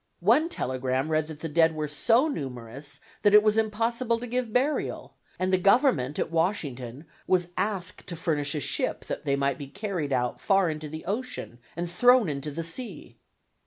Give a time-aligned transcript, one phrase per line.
[0.19, 4.51] One telegram read that the dead were so numerous that it was impossible to give
[4.51, 9.59] burial, and the Government at Washington was asked to furnish a ship that they might
[9.59, 13.19] be carried out far into the ocean and thrown into the sea.